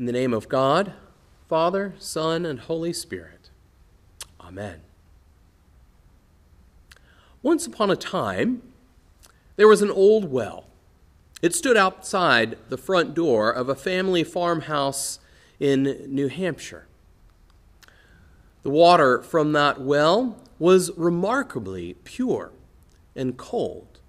In 0.00 0.06
the 0.06 0.12
name 0.12 0.32
of 0.32 0.48
God, 0.48 0.94
Father, 1.46 1.92
Son, 1.98 2.46
and 2.46 2.58
Holy 2.58 2.90
Spirit. 2.90 3.50
Amen. 4.40 4.80
Once 7.42 7.66
upon 7.66 7.90
a 7.90 7.96
time, 7.96 8.62
there 9.56 9.68
was 9.68 9.82
an 9.82 9.90
old 9.90 10.32
well. 10.32 10.64
It 11.42 11.54
stood 11.54 11.76
outside 11.76 12.56
the 12.70 12.78
front 12.78 13.12
door 13.12 13.50
of 13.50 13.68
a 13.68 13.74
family 13.74 14.24
farmhouse 14.24 15.20
in 15.58 16.06
New 16.08 16.28
Hampshire. 16.28 16.86
The 18.62 18.70
water 18.70 19.20
from 19.20 19.52
that 19.52 19.82
well 19.82 20.38
was 20.58 20.90
remarkably 20.96 21.92
pure 22.04 22.52
and 23.14 23.36
cold. 23.36 24.00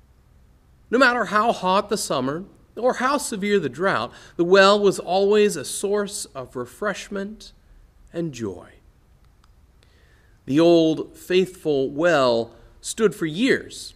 No 0.90 0.98
matter 0.98 1.26
how 1.26 1.52
hot 1.52 1.90
the 1.90 1.98
summer 1.98 2.46
or 2.76 2.96
how 2.96 3.18
severe 3.18 3.60
the 3.60 3.70
drought, 3.70 4.12
the 4.36 4.44
well 4.44 4.80
was 4.80 5.00
always 5.00 5.56
a 5.56 5.66
source 5.66 6.26
of 6.34 6.56
refreshment 6.56 7.52
and 8.14 8.34
joy. 8.34 8.70
The 10.46 10.60
old 10.60 11.16
faithful 11.16 11.90
well 11.90 12.52
stood 12.82 13.14
for 13.14 13.26
years 13.26 13.94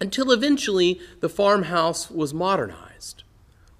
until 0.00 0.30
eventually 0.30 1.00
the 1.20 1.28
farmhouse 1.28 2.10
was 2.10 2.34
modernized. 2.34 3.22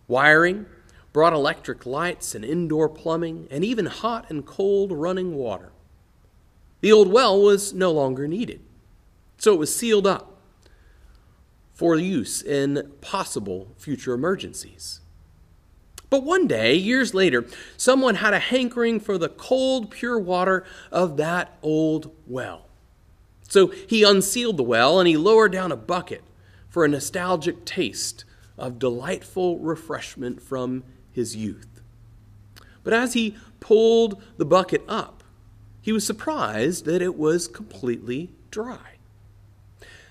Wiring 0.08 0.66
brought 1.12 1.32
electric 1.32 1.86
lights 1.86 2.34
and 2.34 2.44
indoor 2.44 2.88
plumbing 2.88 3.48
and 3.50 3.64
even 3.64 3.86
hot 3.86 4.28
and 4.30 4.46
cold 4.46 4.92
running 4.92 5.34
water. 5.34 5.72
The 6.80 6.92
old 6.92 7.10
well 7.10 7.40
was 7.40 7.72
no 7.72 7.90
longer 7.90 8.28
needed, 8.28 8.60
so 9.38 9.52
it 9.52 9.58
was 9.58 9.74
sealed 9.74 10.06
up 10.06 10.35
for 11.76 11.94
use 11.94 12.40
in 12.40 12.90
possible 13.02 13.68
future 13.76 14.14
emergencies. 14.14 15.00
But 16.08 16.24
one 16.24 16.46
day, 16.46 16.74
years 16.74 17.12
later, 17.12 17.44
someone 17.76 18.16
had 18.16 18.32
a 18.32 18.38
hankering 18.38 18.98
for 18.98 19.18
the 19.18 19.28
cold, 19.28 19.90
pure 19.90 20.18
water 20.18 20.64
of 20.90 21.18
that 21.18 21.58
old 21.62 22.10
well. 22.26 22.66
So 23.48 23.66
he 23.68 24.02
unsealed 24.04 24.56
the 24.56 24.62
well 24.62 24.98
and 24.98 25.06
he 25.06 25.18
lowered 25.18 25.52
down 25.52 25.70
a 25.70 25.76
bucket 25.76 26.22
for 26.70 26.84
a 26.84 26.88
nostalgic 26.88 27.66
taste 27.66 28.24
of 28.56 28.78
delightful 28.78 29.58
refreshment 29.58 30.40
from 30.42 30.82
his 31.12 31.36
youth. 31.36 31.82
But 32.84 32.94
as 32.94 33.12
he 33.12 33.36
pulled 33.60 34.22
the 34.38 34.46
bucket 34.46 34.82
up, 34.88 35.22
he 35.82 35.92
was 35.92 36.06
surprised 36.06 36.86
that 36.86 37.02
it 37.02 37.16
was 37.16 37.48
completely 37.48 38.30
dry. 38.50 38.96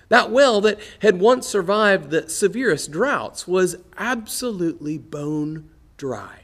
That 0.08 0.30
well 0.30 0.60
that 0.60 0.78
had 1.00 1.20
once 1.20 1.46
survived 1.46 2.10
the 2.10 2.28
severest 2.28 2.90
droughts 2.90 3.48
was 3.48 3.76
absolutely 3.96 4.98
bone 4.98 5.68
dry. 5.96 6.40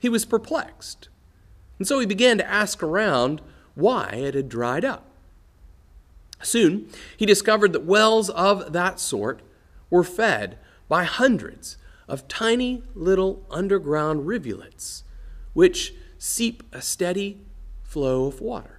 He 0.00 0.08
was 0.08 0.24
perplexed, 0.24 1.08
and 1.78 1.88
so 1.88 1.98
he 1.98 2.06
began 2.06 2.38
to 2.38 2.48
ask 2.48 2.82
around 2.82 3.40
why 3.74 4.10
it 4.10 4.34
had 4.34 4.48
dried 4.48 4.84
up. 4.84 5.04
Soon, 6.42 6.88
he 7.16 7.26
discovered 7.26 7.72
that 7.72 7.84
wells 7.84 8.30
of 8.30 8.72
that 8.72 9.00
sort 9.00 9.40
were 9.90 10.04
fed 10.04 10.58
by 10.88 11.04
hundreds 11.04 11.76
of 12.06 12.28
tiny 12.28 12.82
little 12.94 13.44
underground 13.50 14.26
rivulets, 14.26 15.02
which 15.52 15.94
seep 16.18 16.62
a 16.72 16.80
steady 16.80 17.40
flow 17.82 18.26
of 18.26 18.40
water. 18.40 18.77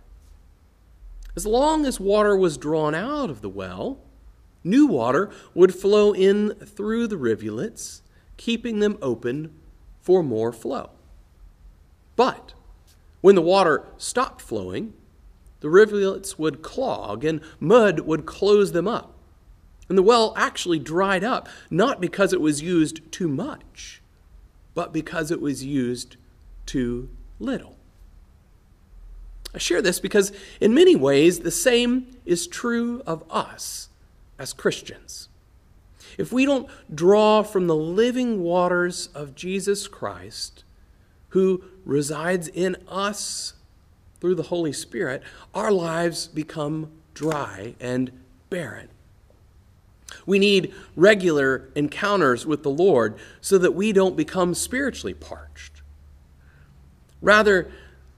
As 1.36 1.46
long 1.46 1.86
as 1.86 2.00
water 2.00 2.36
was 2.36 2.58
drawn 2.58 2.96
out 2.96 3.30
of 3.30 3.42
the 3.42 3.50
well, 3.50 4.00
new 4.64 4.86
water 4.88 5.30
would 5.54 5.74
flow 5.74 6.14
in 6.14 6.52
through 6.56 7.08
the 7.08 7.18
rivulets, 7.18 8.02
keeping 8.38 8.80
them 8.80 8.98
open 9.02 9.54
for 10.02 10.24
more 10.24 10.52
flow. 10.52 10.92
But 12.16 12.54
when 13.22 13.36
the 13.36 13.42
water 13.42 13.86
stopped 13.98 14.42
flowing, 14.42 14.94
the 15.60 15.70
rivulets 15.70 16.40
would 16.40 16.62
clog 16.62 17.24
and 17.24 17.42
mud 17.60 18.02
would 18.02 18.26
close 18.26 18.72
them 18.72 18.88
up. 18.88 19.16
And 19.88 19.98
the 19.98 20.04
well 20.04 20.34
actually 20.38 20.80
dried 20.80 21.23
up, 21.23 21.50
not 21.70 22.00
because 22.00 22.32
it 22.32 22.42
was 22.42 22.62
used 22.62 23.12
too 23.12 23.28
much, 23.28 24.02
but 24.73 24.94
because 24.94 25.32
it 25.32 25.42
was 25.42 25.66
used 25.66 26.16
too 26.66 27.10
little. 27.39 27.79
I 29.54 29.58
share 29.58 29.82
this 29.82 29.99
because, 29.99 30.32
in 30.61 30.73
many 30.73 30.95
ways, 30.95 31.39
the 31.39 31.52
same 31.52 32.08
is 32.26 32.48
true 32.48 33.02
of 33.05 33.23
us 33.30 33.89
as 34.37 34.54
Christians. 34.54 35.30
If 36.17 36.32
we 36.32 36.45
don't 36.45 36.70
draw 36.93 37.43
from 37.43 37.67
the 37.67 37.76
living 37.76 38.42
waters 38.42 39.08
of 39.15 39.36
Jesus 39.36 39.88
Christ, 39.88 40.64
who 41.30 41.64
resides 41.86 42.48
in 42.48 42.76
us 42.88 43.54
through 44.20 44.36
the 44.36 44.43
Holy 44.43 44.73
Spirit, 44.73 45.23
our 45.54 45.71
lives 45.71 46.27
become 46.27 46.92
dry 47.14 47.76
and 47.80 48.11
barren. 48.49 48.89
We 50.26 50.39
need 50.39 50.73
regular 50.95 51.70
encounters 51.76 52.45
with 52.45 52.64
the 52.64 52.70
Lord 52.70 53.17
so 53.42 53.58
that 53.58 53.73
we 53.73 53.93
don't 53.93 54.17
become 54.17 54.54
spiritually 54.54 55.14
parched. 55.14 55.82
Rather, 57.21 57.71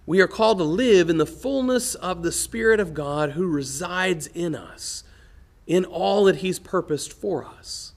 we 0.06 0.20
are 0.20 0.28
called 0.28 0.58
to 0.58 0.64
live 0.64 1.10
in 1.10 1.18
the 1.18 1.26
fullness 1.26 1.96
of 1.96 2.24
the 2.24 2.32
Spirit 2.32 2.80
of 2.80 2.94
God 2.94 3.32
who 3.32 3.48
resides 3.48 4.28
in 4.28 4.56
us, 4.56 5.04
in 5.68 5.86
all 5.86 6.26
that 6.26 6.38
He's 6.38 6.60
purposed 6.60 7.14
for 7.14 7.46
us. 7.46 7.94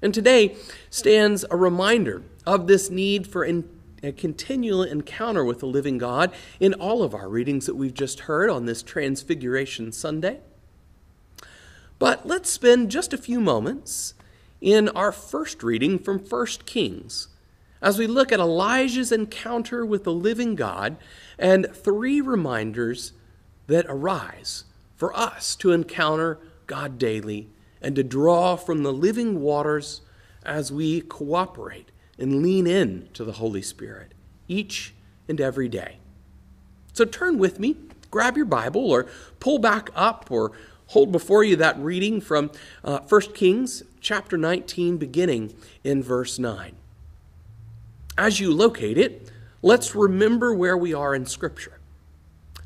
And 0.00 0.14
today 0.14 0.56
stands 0.90 1.44
a 1.50 1.56
reminder 1.56 2.22
of 2.46 2.66
this 2.66 2.90
need 2.90 3.26
for 3.26 3.44
in, 3.44 3.68
a 4.02 4.12
continual 4.12 4.82
encounter 4.82 5.44
with 5.44 5.60
the 5.60 5.66
living 5.66 5.98
God 5.98 6.32
in 6.60 6.74
all 6.74 7.02
of 7.02 7.14
our 7.14 7.28
readings 7.28 7.66
that 7.66 7.76
we've 7.76 7.94
just 7.94 8.20
heard 8.20 8.48
on 8.48 8.66
this 8.66 8.82
Transfiguration 8.82 9.92
Sunday. 9.92 10.40
But 11.98 12.26
let's 12.26 12.50
spend 12.50 12.90
just 12.90 13.12
a 13.12 13.18
few 13.18 13.40
moments 13.40 14.14
in 14.60 14.88
our 14.90 15.12
first 15.12 15.62
reading 15.62 15.98
from 15.98 16.18
1 16.18 16.46
Kings 16.66 17.28
as 17.80 17.98
we 17.98 18.06
look 18.06 18.32
at 18.32 18.40
Elijah's 18.40 19.12
encounter 19.12 19.84
with 19.84 20.04
the 20.04 20.12
living 20.12 20.54
God 20.54 20.96
and 21.38 21.68
three 21.74 22.20
reminders 22.20 23.12
that 23.66 23.86
arise 23.88 24.64
for 24.96 25.16
us 25.16 25.54
to 25.56 25.72
encounter 25.72 26.38
God 26.66 26.98
daily 26.98 27.48
and 27.80 27.94
to 27.96 28.02
draw 28.02 28.56
from 28.56 28.82
the 28.82 28.92
living 28.92 29.40
waters 29.40 30.00
as 30.44 30.72
we 30.72 31.00
cooperate 31.00 31.90
and 32.18 32.42
lean 32.42 32.66
in 32.66 33.08
to 33.12 33.24
the 33.24 33.32
Holy 33.32 33.62
Spirit 33.62 34.12
each 34.48 34.94
and 35.28 35.40
every 35.40 35.68
day. 35.68 35.98
So 36.92 37.04
turn 37.04 37.38
with 37.38 37.60
me, 37.60 37.76
grab 38.10 38.36
your 38.36 38.46
Bible, 38.46 38.90
or 38.90 39.06
pull 39.38 39.58
back 39.58 39.90
up, 39.94 40.30
or 40.30 40.52
hold 40.88 41.12
before 41.12 41.44
you 41.44 41.56
that 41.56 41.78
reading 41.78 42.20
from 42.20 42.50
uh, 42.82 43.00
1 43.00 43.20
Kings 43.34 43.82
chapter 44.00 44.38
19, 44.38 44.96
beginning 44.96 45.54
in 45.84 46.02
verse 46.02 46.38
9. 46.38 46.74
As 48.18 48.40
you 48.40 48.52
locate 48.52 48.98
it, 48.98 49.30
let's 49.62 49.94
remember 49.94 50.54
where 50.54 50.76
we 50.76 50.94
are 50.94 51.14
in 51.14 51.26
Scripture. 51.26 51.78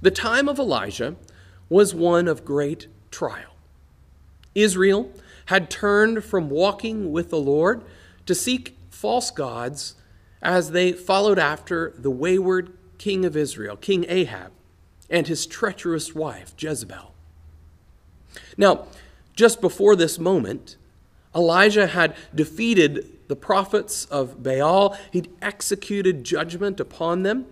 The 0.01 0.11
time 0.11 0.49
of 0.49 0.59
Elijah 0.59 1.17
was 1.69 1.95
one 1.95 2.29
of 2.29 2.45
great 2.45 2.87
trial. 3.11 3.57
Israel 4.55 5.11
had 5.47 5.71
turned 5.71 6.25
from 6.25 6.51
walking 6.51 7.13
with 7.13 7.31
the 7.31 7.39
Lord 7.39 7.83
to 8.27 8.35
seek 8.35 8.77
false 8.91 9.31
gods 9.31 9.95
as 10.43 10.71
they 10.71 10.93
followed 10.93 11.39
after 11.39 11.93
the 11.99 12.11
wayward 12.11 12.73
king 12.99 13.25
of 13.25 13.37
Israel, 13.37 13.77
King 13.77 14.05
Ahab, 14.09 14.53
and 15.09 15.27
his 15.27 15.47
treacherous 15.47 16.15
wife, 16.15 16.55
Jezebel. 16.57 17.15
Now, 18.57 18.87
just 19.35 19.61
before 19.61 19.97
this 19.97 20.19
moment, 20.19 20.77
Elijah 21.35 21.89
had 21.89 22.15
defeated 22.35 23.07
the 23.31 23.37
prophets 23.37 24.07
of 24.07 24.43
Baal, 24.43 24.99
he'd 25.13 25.31
executed 25.41 26.25
judgment 26.25 26.81
upon 26.81 27.23
them, 27.23 27.47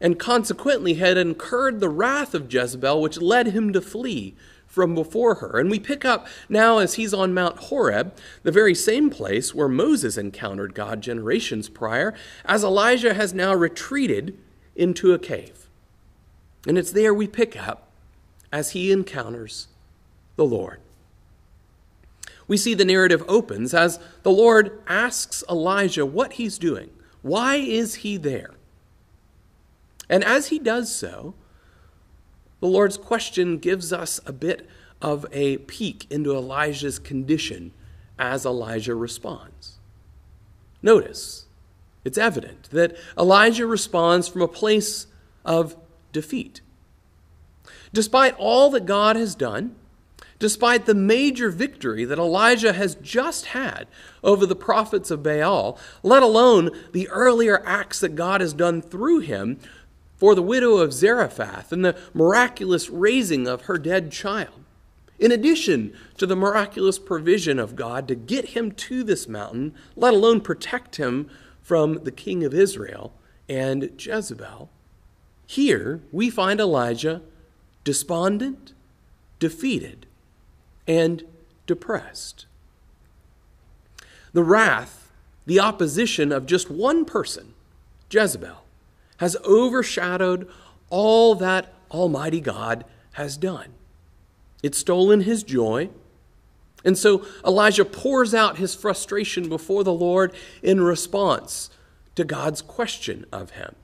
and 0.00 0.18
consequently 0.18 0.94
had 0.94 1.18
incurred 1.18 1.80
the 1.80 1.88
wrath 1.88 2.34
of 2.34 2.52
Jezebel, 2.52 3.02
which 3.02 3.20
led 3.20 3.48
him 3.48 3.72
to 3.72 3.80
flee 3.80 4.34
from 4.66 4.94
before 4.94 5.34
her. 5.36 5.58
And 5.58 5.70
we 5.70 5.80
pick 5.80 6.04
up 6.04 6.26
now 6.48 6.78
as 6.78 6.94
he's 6.94 7.12
on 7.12 7.34
Mount 7.34 7.58
Horeb, 7.58 8.16
the 8.44 8.52
very 8.52 8.76
same 8.76 9.10
place 9.10 9.54
where 9.54 9.68
Moses 9.68 10.16
encountered 10.16 10.72
God 10.72 11.00
generations 11.00 11.68
prior, 11.68 12.14
as 12.44 12.62
Elijah 12.62 13.12
has 13.12 13.34
now 13.34 13.52
retreated 13.52 14.38
into 14.76 15.12
a 15.12 15.18
cave. 15.18 15.68
And 16.66 16.78
it's 16.78 16.92
there 16.92 17.12
we 17.12 17.26
pick 17.26 17.60
up 17.60 17.88
as 18.52 18.70
he 18.70 18.92
encounters 18.92 19.66
the 20.36 20.44
Lord 20.44 20.80
we 22.48 22.56
see 22.56 22.74
the 22.74 22.84
narrative 22.84 23.24
opens 23.28 23.72
as 23.74 23.98
the 24.22 24.30
Lord 24.30 24.82
asks 24.86 25.44
Elijah 25.48 26.04
what 26.04 26.34
he's 26.34 26.58
doing. 26.58 26.90
Why 27.22 27.56
is 27.56 27.96
he 27.96 28.16
there? 28.16 28.52
And 30.08 30.24
as 30.24 30.48
he 30.48 30.58
does 30.58 30.94
so, 30.94 31.34
the 32.60 32.66
Lord's 32.68 32.96
question 32.96 33.58
gives 33.58 33.92
us 33.92 34.20
a 34.26 34.32
bit 34.32 34.68
of 35.00 35.26
a 35.32 35.58
peek 35.58 36.06
into 36.10 36.32
Elijah's 36.32 36.98
condition 36.98 37.72
as 38.18 38.46
Elijah 38.46 38.94
responds. 38.94 39.78
Notice 40.82 41.46
it's 42.04 42.18
evident 42.18 42.68
that 42.70 42.96
Elijah 43.18 43.66
responds 43.66 44.28
from 44.28 44.42
a 44.42 44.48
place 44.48 45.06
of 45.44 45.76
defeat. 46.12 46.60
Despite 47.92 48.34
all 48.38 48.70
that 48.70 48.86
God 48.86 49.16
has 49.16 49.34
done, 49.34 49.74
despite 50.42 50.86
the 50.86 50.94
major 50.94 51.50
victory 51.50 52.04
that 52.04 52.18
Elijah 52.18 52.72
has 52.72 52.96
just 52.96 53.46
had 53.46 53.86
over 54.24 54.44
the 54.44 54.56
prophets 54.56 55.08
of 55.08 55.22
Baal, 55.22 55.78
let 56.02 56.20
alone 56.20 56.72
the 56.90 57.08
earlier 57.10 57.62
acts 57.64 58.00
that 58.00 58.16
God 58.16 58.40
has 58.40 58.52
done 58.52 58.82
through 58.82 59.20
him 59.20 59.60
for 60.16 60.34
the 60.34 60.42
widow 60.42 60.78
of 60.78 60.92
Zarephath 60.92 61.70
and 61.70 61.84
the 61.84 61.96
miraculous 62.12 62.90
raising 62.90 63.46
of 63.46 63.62
her 63.62 63.78
dead 63.78 64.10
child. 64.10 64.64
In 65.20 65.30
addition 65.30 65.94
to 66.18 66.26
the 66.26 66.34
miraculous 66.34 66.98
provision 66.98 67.60
of 67.60 67.76
God 67.76 68.08
to 68.08 68.16
get 68.16 68.46
him 68.46 68.72
to 68.72 69.04
this 69.04 69.28
mountain, 69.28 69.72
let 69.94 70.12
alone 70.12 70.40
protect 70.40 70.96
him 70.96 71.30
from 71.60 72.02
the 72.02 72.10
king 72.10 72.42
of 72.42 72.52
Israel 72.52 73.12
and 73.48 73.92
Jezebel, 73.96 74.68
here 75.46 76.00
we 76.10 76.30
find 76.30 76.58
Elijah 76.58 77.22
despondent, 77.84 78.72
defeated, 79.38 80.06
and 80.86 81.24
depressed. 81.66 82.46
The 84.32 84.42
wrath, 84.42 85.10
the 85.46 85.60
opposition 85.60 86.32
of 86.32 86.46
just 86.46 86.70
one 86.70 87.04
person, 87.04 87.54
Jezebel, 88.10 88.64
has 89.18 89.36
overshadowed 89.44 90.48
all 90.90 91.34
that 91.36 91.72
Almighty 91.90 92.40
God 92.40 92.84
has 93.12 93.36
done. 93.36 93.74
It's 94.62 94.78
stolen 94.78 95.22
his 95.22 95.42
joy. 95.42 95.90
And 96.84 96.96
so 96.96 97.24
Elijah 97.46 97.84
pours 97.84 98.34
out 98.34 98.58
his 98.58 98.74
frustration 98.74 99.48
before 99.48 99.84
the 99.84 99.92
Lord 99.92 100.34
in 100.62 100.80
response 100.80 101.70
to 102.14 102.24
God's 102.24 102.62
question 102.62 103.24
of 103.32 103.50
him. 103.50 103.74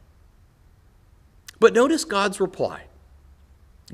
But 1.60 1.74
notice 1.74 2.04
God's 2.04 2.40
reply 2.40 2.84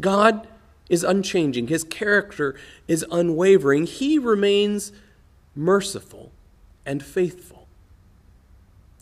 God 0.00 0.46
is 0.88 1.04
unchanging, 1.04 1.68
his 1.68 1.84
character 1.84 2.54
is 2.86 3.04
unwavering. 3.10 3.86
He 3.86 4.18
remains 4.18 4.92
merciful 5.54 6.32
and 6.84 7.02
faithful. 7.02 7.66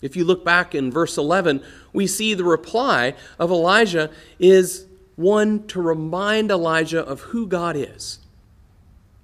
If 0.01 0.17
you 0.17 0.25
look 0.25 0.45
back 0.45 0.75
in 0.75 0.91
verse 0.91 1.17
11, 1.17 1.63
we 1.93 2.07
see 2.07 2.35
the 2.35 2.45
reply 2.45 3.15
of 3.39 3.51
Elijah 3.51 4.11
is 4.39 4.87
one 5.17 5.67
to 5.69 5.81
remind 5.81 6.51
Elijah 6.51 7.05
of 7.05 7.21
who 7.21 7.47
God 7.47 7.77
is, 7.77 8.19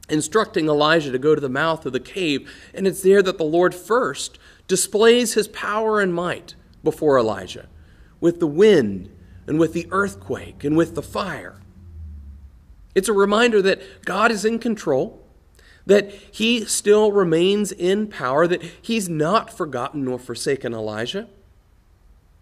instructing 0.09 0.69
Elijah 0.69 1.11
to 1.11 1.19
go 1.19 1.35
to 1.35 1.41
the 1.41 1.49
mouth 1.49 1.85
of 1.85 1.93
the 1.93 2.01
cave. 2.01 2.51
And 2.75 2.87
it's 2.87 3.03
there 3.03 3.23
that 3.23 3.39
the 3.39 3.45
Lord 3.45 3.75
first 3.75 4.39
displays 4.69 5.35
his 5.35 5.49
power 5.49 6.01
and 6.01 6.15
might 6.15 6.55
before 6.85 7.19
Elijah 7.19 7.69
with 8.21 8.39
the 8.39 8.47
wind 8.47 9.11
and 9.47 9.59
with 9.59 9.73
the 9.73 9.89
earthquake 9.91 10.63
and 10.63 10.77
with 10.77 10.95
the 10.95 11.03
fire. 11.03 11.61
It's 12.99 13.09
a 13.09 13.13
reminder 13.13 13.63
that 13.63 14.05
God 14.05 14.33
is 14.33 14.45
in 14.45 14.59
control, 14.59 15.23
that 15.87 16.11
he 16.11 16.65
still 16.65 17.13
remains 17.13 17.71
in 17.71 18.09
power, 18.09 18.49
that 18.49 18.61
he's 18.83 19.09
not 19.09 19.57
forgotten 19.57 20.05
nor 20.05 20.19
forsaken 20.19 20.75
Elijah. 20.75 21.29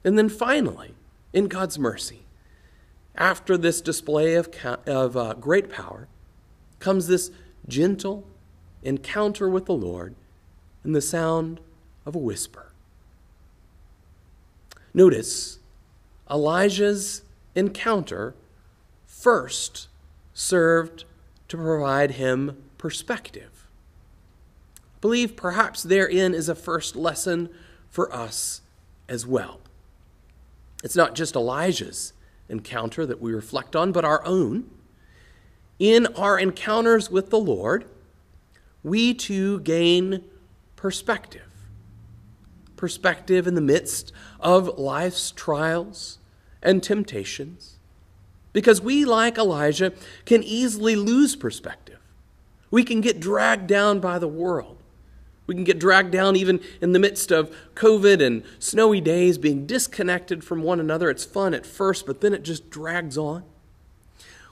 And 0.02 0.16
then 0.16 0.30
finally, 0.30 0.94
in 1.34 1.48
God's 1.48 1.78
mercy, 1.78 2.22
after 3.16 3.58
this 3.58 3.82
display 3.82 4.32
of, 4.32 4.48
of 4.86 5.14
uh, 5.14 5.34
great 5.34 5.68
power, 5.68 6.08
comes 6.78 7.06
this 7.06 7.30
gentle 7.68 8.26
encounter 8.82 9.50
with 9.50 9.66
the 9.66 9.74
Lord 9.74 10.14
and 10.84 10.94
the 10.94 11.02
sound 11.02 11.60
of 12.06 12.14
a 12.14 12.18
whisper. 12.18 12.72
Notice 14.94 15.58
Elijah's 16.30 17.24
encounter 17.54 18.34
first 19.04 19.88
served 20.36 21.06
to 21.48 21.56
provide 21.56 22.12
him 22.12 22.62
perspective. 22.76 23.66
I 24.76 24.98
believe 25.00 25.34
perhaps 25.34 25.82
therein 25.82 26.34
is 26.34 26.50
a 26.50 26.54
first 26.54 26.94
lesson 26.94 27.48
for 27.88 28.14
us 28.14 28.60
as 29.08 29.26
well. 29.26 29.60
It's 30.84 30.94
not 30.94 31.14
just 31.14 31.36
Elijah's 31.36 32.12
encounter 32.50 33.06
that 33.06 33.18
we 33.18 33.32
reflect 33.32 33.74
on, 33.74 33.92
but 33.92 34.04
our 34.04 34.22
own. 34.26 34.68
In 35.78 36.06
our 36.08 36.38
encounters 36.38 37.10
with 37.10 37.30
the 37.30 37.40
Lord, 37.40 37.86
we 38.82 39.14
too 39.14 39.60
gain 39.60 40.22
perspective. 40.76 41.50
Perspective 42.76 43.46
in 43.46 43.54
the 43.54 43.62
midst 43.62 44.12
of 44.38 44.78
life's 44.78 45.30
trials 45.30 46.18
and 46.62 46.82
temptations. 46.82 47.75
Because 48.56 48.80
we, 48.80 49.04
like 49.04 49.36
Elijah, 49.36 49.92
can 50.24 50.42
easily 50.42 50.96
lose 50.96 51.36
perspective. 51.36 51.98
We 52.70 52.84
can 52.84 53.02
get 53.02 53.20
dragged 53.20 53.66
down 53.66 54.00
by 54.00 54.18
the 54.18 54.26
world. 54.26 54.78
We 55.46 55.54
can 55.54 55.64
get 55.64 55.78
dragged 55.78 56.10
down 56.10 56.36
even 56.36 56.60
in 56.80 56.92
the 56.92 56.98
midst 56.98 57.30
of 57.30 57.54
COVID 57.74 58.24
and 58.24 58.42
snowy 58.58 59.02
days, 59.02 59.36
being 59.36 59.66
disconnected 59.66 60.42
from 60.42 60.62
one 60.62 60.80
another. 60.80 61.10
It's 61.10 61.22
fun 61.22 61.52
at 61.52 61.66
first, 61.66 62.06
but 62.06 62.22
then 62.22 62.32
it 62.32 62.44
just 62.44 62.70
drags 62.70 63.18
on. 63.18 63.44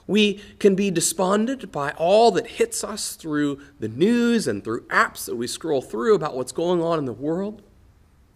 We 0.05 0.39
can 0.59 0.75
be 0.75 0.91
despondent 0.91 1.71
by 1.71 1.89
all 1.97 2.29
that 2.33 2.45
hits 2.45 2.83
us 2.83 3.15
through 3.15 3.59
the 3.79 3.87
news 3.87 4.47
and 4.47 4.63
through 4.63 4.81
apps 4.81 5.25
that 5.25 5.35
we 5.35 5.47
scroll 5.47 5.81
through 5.81 6.13
about 6.13 6.37
what's 6.37 6.51
going 6.51 6.79
on 6.79 6.99
in 6.99 7.05
the 7.05 7.11
world. 7.11 7.63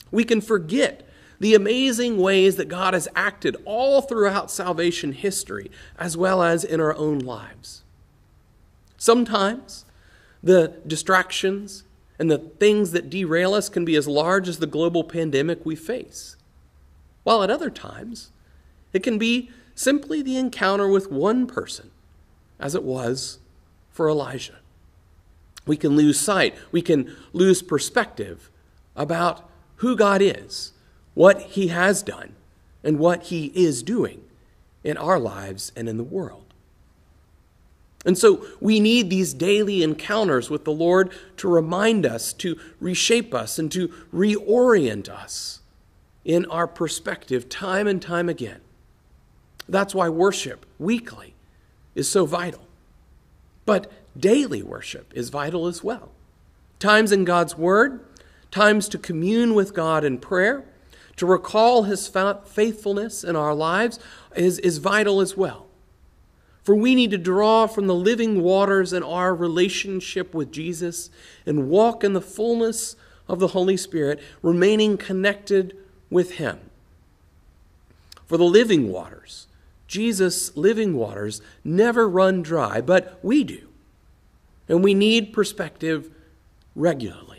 We 0.10 0.24
can 0.24 0.42
forget 0.42 1.07
the 1.40 1.56
amazing 1.56 2.18
ways 2.18 2.58
that 2.58 2.68
God 2.68 2.94
has 2.94 3.08
acted 3.16 3.56
all 3.66 4.02
throughout 4.02 4.52
salvation 4.52 5.14
history, 5.14 5.72
as 5.98 6.18
well 6.18 6.44
as 6.44 6.64
in 6.64 6.82
our 6.82 6.96
own 6.96 7.20
lives. 7.20 7.84
Sometimes 8.98 9.86
the 10.44 10.74
distractions 10.86 11.84
and 12.18 12.30
the 12.30 12.38
things 12.38 12.92
that 12.92 13.10
derail 13.10 13.54
us 13.54 13.70
can 13.70 13.86
be 13.86 13.96
as 13.96 14.08
large 14.08 14.50
as 14.50 14.60
the 14.60 14.68
global 14.68 15.06
pandemic 15.06 15.66
we 15.66 15.76
face. 15.76 16.36
While 17.24 17.44
at 17.44 17.50
other 17.50 17.70
times, 17.70 18.32
it 18.92 19.04
can 19.04 19.18
be 19.18 19.50
simply 19.76 20.22
the 20.22 20.36
encounter 20.36 20.88
with 20.90 21.10
one 21.10 21.48
person, 21.48 21.92
as 22.60 22.76
it 22.76 22.84
was 22.84 23.40
for 23.92 24.10
Elijah. 24.10 24.60
We 25.66 25.78
can 25.78 25.96
lose 25.96 26.20
sight, 26.20 26.56
we 26.72 26.82
can 26.82 27.16
lose 27.32 27.62
perspective 27.62 28.50
about 28.96 29.50
who 29.78 29.96
God 29.96 30.22
is, 30.22 30.74
what 31.19 31.42
He 31.42 31.68
has 31.68 32.01
done, 32.01 32.33
and 32.81 32.98
what 32.98 33.24
He 33.24 33.47
is 33.47 33.83
doing 33.83 34.23
in 34.85 34.95
our 34.95 35.19
lives 35.19 35.69
and 35.76 35.90
in 35.90 35.97
the 35.97 36.04
world. 36.06 36.45
And 38.06 38.18
so 38.18 38.45
we 38.61 38.80
need 38.80 39.09
these 39.09 39.33
daily 39.33 39.83
encounters 39.83 40.49
with 40.49 40.64
the 40.64 40.71
Lord 40.71 41.11
to 41.35 41.49
remind 41.49 42.06
us, 42.06 42.31
to 42.35 42.57
reshape 42.80 43.33
us, 43.33 43.59
and 43.59 43.69
to 43.73 43.90
reorient 44.14 45.09
us 45.09 45.59
in 46.23 46.45
our 46.45 46.68
perspective 46.68 47.49
time 47.49 47.85
and 47.85 48.02
time 48.02 48.30
again. 48.30 48.61
That's 49.68 49.94
why 49.94 50.07
worship 50.07 50.66
weekly 50.80 51.33
is 51.95 52.09
so 52.09 52.26
vital. 52.26 52.66
But 53.66 53.92
daily 54.18 54.64
worship 54.64 55.11
is 55.14 55.28
vital 55.28 55.68
as 55.68 55.83
well. 55.83 56.11
Times 56.80 57.11
in 57.11 57.26
God's 57.26 57.57
Word, 57.57 58.06
times 58.52 58.88
to 58.88 58.97
commune 58.97 59.54
with 59.54 59.73
God 59.73 60.06
in 60.06 60.18
prayer, 60.18 60.64
to 61.19 61.26
recall 61.26 61.83
His 61.83 62.07
faithfulness 62.07 63.26
in 63.26 63.35
our 63.35 63.54
lives 63.54 63.99
is, 64.38 64.57
is 64.59 64.78
vital 64.78 65.19
as 65.19 65.35
well. 65.35 65.68
For 66.64 66.73
we 66.76 66.95
need 66.95 67.11
to 67.11 67.18
draw 67.18 67.68
from 67.68 67.88
the 67.88 67.95
living 67.95 68.42
waters 68.42 68.94
in 68.94 69.04
our 69.04 69.35
relationship 69.35 70.33
with 70.33 70.49
Jesus 70.49 71.09
and 71.45 71.68
walk 71.68 72.06
in 72.06 72.14
the 72.14 72.21
fullness 72.21 72.95
of 73.28 73.40
the 73.40 73.49
Holy 73.49 73.76
Spirit, 73.76 74.21
remaining 74.42 74.95
connected 74.95 75.76
with 76.09 76.35
Him. 76.35 76.57
For 78.26 78.38
the 78.38 78.45
living 78.45 78.90
waters, 78.90 79.47
Jesus' 79.88 80.56
living 80.56 80.95
waters, 80.95 81.42
never 81.66 82.07
run 82.07 82.42
dry, 82.42 82.80
but 82.80 83.19
we 83.21 83.44
do. 83.44 83.68
And 84.69 84.81
we 84.81 84.94
need 84.94 85.33
perspective 85.33 86.09
regularly. 86.76 87.39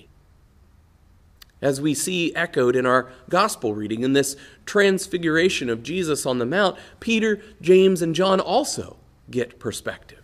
As 1.63 1.81
we 1.81 1.95
see 1.95 2.35
echoed 2.35 2.75
in 2.75 2.87
our 2.87 3.11
gospel 3.29 3.75
reading 3.75 4.03
in 4.03 4.15
this 4.15 4.37
transfiguration 4.65 5.69
of 5.69 5.83
Jesus 5.83 6.25
on 6.25 6.39
the 6.39 6.47
Mount, 6.47 6.79
Peter, 7.01 7.41
James, 7.61 8.01
and 8.01 8.15
John 8.15 8.41
also 8.41 8.97
get 9.31 9.59
perspective. 9.59 10.21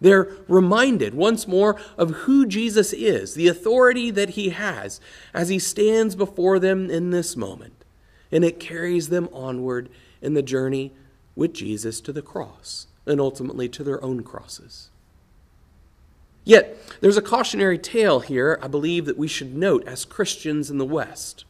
They're 0.00 0.28
reminded 0.48 1.14
once 1.14 1.46
more 1.46 1.80
of 1.96 2.10
who 2.10 2.44
Jesus 2.44 2.92
is, 2.92 3.34
the 3.34 3.46
authority 3.46 4.10
that 4.10 4.30
he 4.30 4.50
has 4.50 5.00
as 5.32 5.48
he 5.48 5.60
stands 5.60 6.16
before 6.16 6.58
them 6.58 6.90
in 6.90 7.10
this 7.10 7.36
moment. 7.36 7.84
And 8.32 8.44
it 8.44 8.58
carries 8.58 9.10
them 9.10 9.28
onward 9.32 9.88
in 10.20 10.34
the 10.34 10.42
journey 10.42 10.92
with 11.36 11.52
Jesus 11.52 12.00
to 12.00 12.12
the 12.12 12.22
cross 12.22 12.88
and 13.06 13.20
ultimately 13.20 13.68
to 13.68 13.84
their 13.84 14.02
own 14.02 14.22
crosses. 14.22 14.90
Yet, 16.44 16.76
there's 17.00 17.16
a 17.16 17.22
cautionary 17.22 17.78
tale 17.78 18.20
here, 18.20 18.58
I 18.62 18.68
believe, 18.68 19.06
that 19.06 19.18
we 19.18 19.28
should 19.28 19.54
note 19.54 19.86
as 19.86 20.04
Christians 20.04 20.70
in 20.70 20.78
the 20.78 20.84
West. 20.84 21.44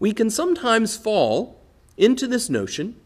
we 0.00 0.12
can 0.12 0.30
sometimes 0.30 0.96
fall 0.96 1.60
into 1.96 2.26
this 2.26 2.50
notion 2.50 2.96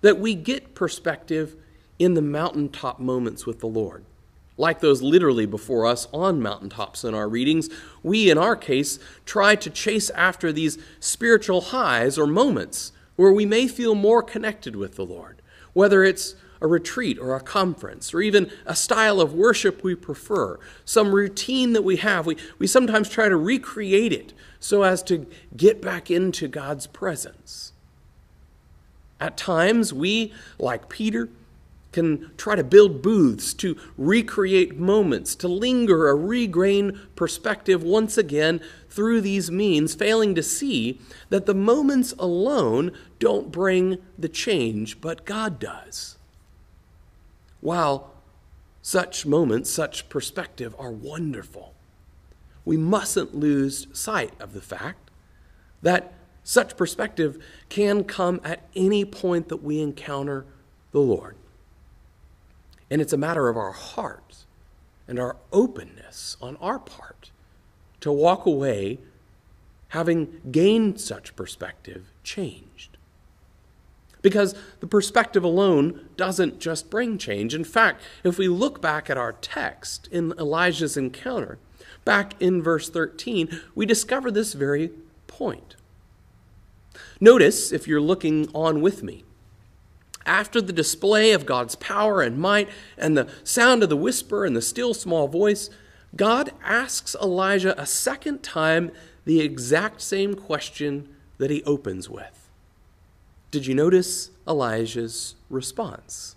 that 0.00 0.18
we 0.18 0.34
get 0.34 0.74
perspective 0.74 1.54
in 1.98 2.14
the 2.14 2.22
mountaintop 2.22 2.98
moments 2.98 3.46
with 3.46 3.60
the 3.60 3.68
Lord. 3.68 4.04
Like 4.56 4.80
those 4.80 5.02
literally 5.02 5.46
before 5.46 5.86
us 5.86 6.08
on 6.12 6.42
mountaintops 6.42 7.04
in 7.04 7.14
our 7.14 7.28
readings, 7.28 7.68
we, 8.02 8.30
in 8.30 8.38
our 8.38 8.56
case, 8.56 8.98
try 9.24 9.54
to 9.54 9.70
chase 9.70 10.10
after 10.10 10.50
these 10.50 10.78
spiritual 10.98 11.60
highs 11.60 12.18
or 12.18 12.26
moments 12.26 12.92
where 13.16 13.32
we 13.32 13.46
may 13.46 13.68
feel 13.68 13.94
more 13.94 14.22
connected 14.22 14.74
with 14.74 14.96
the 14.96 15.04
Lord, 15.04 15.42
whether 15.74 16.02
it's 16.02 16.34
a 16.62 16.66
retreat 16.68 17.18
or 17.18 17.34
a 17.34 17.40
conference, 17.40 18.14
or 18.14 18.22
even 18.22 18.50
a 18.64 18.76
style 18.76 19.20
of 19.20 19.34
worship 19.34 19.82
we 19.82 19.96
prefer, 19.96 20.58
some 20.84 21.12
routine 21.12 21.72
that 21.72 21.82
we 21.82 21.96
have. 21.96 22.24
We, 22.24 22.36
we 22.58 22.68
sometimes 22.68 23.08
try 23.08 23.28
to 23.28 23.36
recreate 23.36 24.12
it 24.12 24.32
so 24.60 24.84
as 24.84 25.02
to 25.02 25.26
get 25.56 25.82
back 25.82 26.08
into 26.08 26.46
God's 26.46 26.86
presence. 26.86 27.72
At 29.20 29.36
times, 29.36 29.92
we, 29.92 30.32
like 30.56 30.88
Peter, 30.88 31.28
can 31.90 32.30
try 32.36 32.54
to 32.54 32.64
build 32.64 33.02
booths 33.02 33.52
to 33.54 33.76
recreate 33.98 34.78
moments, 34.78 35.34
to 35.34 35.48
linger 35.48 36.06
or 36.06 36.16
regain 36.16 36.98
perspective 37.16 37.82
once 37.82 38.16
again 38.16 38.60
through 38.88 39.20
these 39.20 39.50
means, 39.50 39.96
failing 39.96 40.34
to 40.36 40.42
see 40.44 41.00
that 41.28 41.46
the 41.46 41.54
moments 41.54 42.14
alone 42.20 42.92
don't 43.18 43.50
bring 43.50 43.98
the 44.16 44.28
change, 44.28 45.00
but 45.00 45.24
God 45.24 45.58
does. 45.58 46.16
While 47.62 48.12
such 48.82 49.24
moments, 49.24 49.70
such 49.70 50.08
perspective 50.08 50.74
are 50.78 50.90
wonderful, 50.90 51.74
we 52.64 52.76
mustn't 52.76 53.34
lose 53.34 53.86
sight 53.92 54.34
of 54.40 54.52
the 54.52 54.60
fact 54.60 55.10
that 55.80 56.12
such 56.44 56.76
perspective 56.76 57.42
can 57.68 58.02
come 58.02 58.40
at 58.42 58.68
any 58.74 59.04
point 59.04 59.48
that 59.48 59.62
we 59.62 59.80
encounter 59.80 60.44
the 60.90 61.00
Lord. 61.00 61.36
And 62.90 63.00
it's 63.00 63.12
a 63.12 63.16
matter 63.16 63.48
of 63.48 63.56
our 63.56 63.72
heart 63.72 64.44
and 65.06 65.20
our 65.20 65.36
openness 65.52 66.36
on 66.42 66.56
our 66.56 66.80
part 66.80 67.30
to 68.00 68.10
walk 68.10 68.44
away 68.44 68.98
having 69.88 70.40
gained 70.50 71.00
such 71.00 71.36
perspective 71.36 72.10
changed. 72.24 72.91
Because 74.22 74.54
the 74.80 74.86
perspective 74.86 75.44
alone 75.44 76.08
doesn't 76.16 76.60
just 76.60 76.88
bring 76.88 77.18
change. 77.18 77.54
In 77.54 77.64
fact, 77.64 78.00
if 78.22 78.38
we 78.38 78.48
look 78.48 78.80
back 78.80 79.10
at 79.10 79.18
our 79.18 79.32
text 79.32 80.08
in 80.12 80.32
Elijah's 80.38 80.96
encounter, 80.96 81.58
back 82.04 82.40
in 82.40 82.62
verse 82.62 82.88
13, 82.88 83.60
we 83.74 83.84
discover 83.84 84.30
this 84.30 84.52
very 84.52 84.90
point. 85.26 85.76
Notice, 87.20 87.72
if 87.72 87.86
you're 87.86 88.00
looking 88.00 88.48
on 88.54 88.80
with 88.80 89.02
me, 89.02 89.24
after 90.24 90.60
the 90.60 90.72
display 90.72 91.32
of 91.32 91.46
God's 91.46 91.74
power 91.76 92.20
and 92.22 92.38
might 92.38 92.68
and 92.96 93.16
the 93.16 93.28
sound 93.42 93.82
of 93.82 93.88
the 93.88 93.96
whisper 93.96 94.44
and 94.44 94.54
the 94.54 94.62
still 94.62 94.94
small 94.94 95.26
voice, 95.26 95.68
God 96.14 96.52
asks 96.62 97.16
Elijah 97.20 97.80
a 97.80 97.86
second 97.86 98.42
time 98.42 98.92
the 99.24 99.40
exact 99.40 100.00
same 100.00 100.34
question 100.34 101.08
that 101.38 101.50
he 101.50 101.62
opens 101.64 102.08
with. 102.08 102.41
Did 103.52 103.66
you 103.66 103.74
notice 103.74 104.30
Elijah's 104.48 105.36
response? 105.50 106.36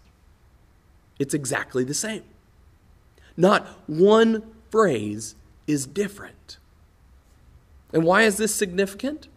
It's 1.17 1.33
exactly 1.33 1.85
the 1.85 1.93
same. 1.93 2.23
Not 3.37 3.65
one 3.87 4.43
phrase 4.69 5.35
is 5.65 5.87
different. 5.87 6.57
And 7.93 8.03
why 8.03 8.23
is 8.23 8.35
this 8.35 8.53
significant? 8.53 9.29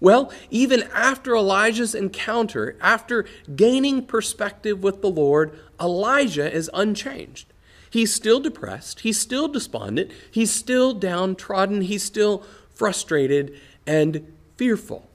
Well, 0.00 0.32
even 0.50 0.82
after 0.92 1.36
Elijah's 1.36 1.94
encounter, 1.94 2.76
after 2.80 3.24
gaining 3.54 4.04
perspective 4.04 4.82
with 4.82 5.00
the 5.00 5.10
Lord, 5.10 5.56
Elijah 5.80 6.52
is 6.52 6.68
unchanged. 6.74 7.46
He's 7.88 8.12
still 8.12 8.40
depressed, 8.40 9.00
he's 9.00 9.20
still 9.20 9.46
despondent, 9.46 10.10
he's 10.28 10.50
still 10.50 10.92
downtrodden, 10.92 11.82
he's 11.82 12.02
still 12.02 12.42
frustrated 12.74 13.56
and 13.86 14.32
fearful. 14.56 15.08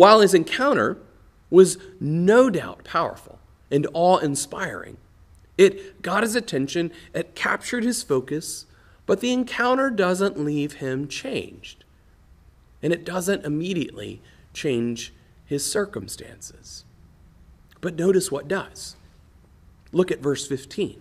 While 0.00 0.20
his 0.20 0.32
encounter 0.32 0.96
was 1.50 1.76
no 2.00 2.48
doubt 2.48 2.84
powerful 2.84 3.38
and 3.70 3.86
awe 3.92 4.16
inspiring, 4.16 4.96
it 5.58 6.00
got 6.00 6.22
his 6.22 6.34
attention, 6.34 6.90
it 7.12 7.34
captured 7.34 7.84
his 7.84 8.02
focus, 8.02 8.64
but 9.04 9.20
the 9.20 9.30
encounter 9.30 9.90
doesn't 9.90 10.42
leave 10.42 10.76
him 10.76 11.06
changed. 11.06 11.84
And 12.82 12.94
it 12.94 13.04
doesn't 13.04 13.44
immediately 13.44 14.22
change 14.54 15.12
his 15.44 15.70
circumstances. 15.70 16.86
But 17.82 17.96
notice 17.96 18.32
what 18.32 18.48
does. 18.48 18.96
Look 19.92 20.10
at 20.10 20.22
verse 20.22 20.48
15. 20.48 20.98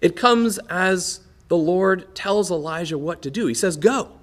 It 0.00 0.14
comes 0.14 0.58
as 0.70 1.18
the 1.48 1.56
Lord 1.56 2.14
tells 2.14 2.48
Elijah 2.48 2.96
what 2.96 3.22
to 3.22 3.30
do. 3.32 3.48
He 3.48 3.54
says, 3.54 3.76
Go. 3.76 4.15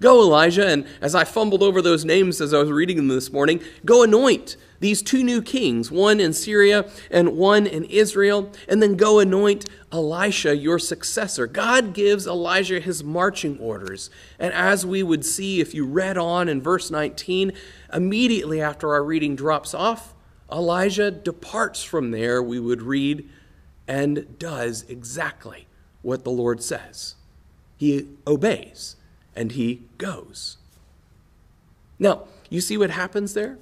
Go, 0.00 0.22
Elijah, 0.22 0.66
and 0.66 0.86
as 1.00 1.16
I 1.16 1.24
fumbled 1.24 1.62
over 1.62 1.82
those 1.82 2.04
names 2.04 2.40
as 2.40 2.54
I 2.54 2.60
was 2.60 2.70
reading 2.70 2.96
them 2.98 3.08
this 3.08 3.32
morning, 3.32 3.60
go 3.84 4.04
anoint 4.04 4.56
these 4.78 5.02
two 5.02 5.24
new 5.24 5.42
kings, 5.42 5.90
one 5.90 6.20
in 6.20 6.32
Syria 6.32 6.88
and 7.10 7.36
one 7.36 7.66
in 7.66 7.84
Israel, 7.84 8.52
and 8.68 8.80
then 8.80 8.94
go 8.94 9.18
anoint 9.18 9.66
Elisha, 9.90 10.56
your 10.56 10.78
successor. 10.78 11.48
God 11.48 11.94
gives 11.94 12.28
Elijah 12.28 12.78
his 12.78 13.02
marching 13.02 13.58
orders. 13.58 14.08
And 14.38 14.54
as 14.54 14.86
we 14.86 15.02
would 15.02 15.24
see 15.24 15.60
if 15.60 15.74
you 15.74 15.84
read 15.84 16.16
on 16.16 16.48
in 16.48 16.62
verse 16.62 16.92
19, 16.92 17.52
immediately 17.92 18.60
after 18.60 18.92
our 18.92 19.02
reading 19.02 19.34
drops 19.34 19.74
off, 19.74 20.14
Elijah 20.50 21.10
departs 21.10 21.82
from 21.82 22.12
there, 22.12 22.40
we 22.40 22.60
would 22.60 22.82
read, 22.82 23.28
and 23.88 24.38
does 24.38 24.84
exactly 24.88 25.66
what 26.02 26.22
the 26.22 26.30
Lord 26.30 26.62
says. 26.62 27.16
He 27.76 28.06
obeys 28.26 28.94
and 29.38 29.52
he 29.52 29.82
goes. 29.98 30.56
Now, 31.96 32.24
you 32.50 32.60
see 32.60 32.76
what 32.76 32.90
happens 32.90 33.34
there? 33.34 33.56